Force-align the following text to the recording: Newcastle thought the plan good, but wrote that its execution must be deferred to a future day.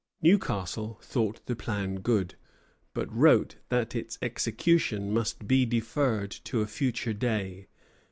Newcastle 0.23 0.99
thought 1.03 1.45
the 1.45 1.55
plan 1.55 1.97
good, 1.97 2.33
but 2.95 3.15
wrote 3.15 3.57
that 3.69 3.95
its 3.95 4.17
execution 4.19 5.13
must 5.13 5.47
be 5.47 5.63
deferred 5.63 6.31
to 6.31 6.61
a 6.61 6.65
future 6.65 7.13
day. 7.13 7.67